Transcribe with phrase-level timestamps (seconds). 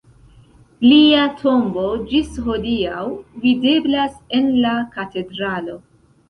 [0.85, 3.03] Lia tombo ĝis hodiaŭ
[3.45, 5.79] videblas en la katedralo.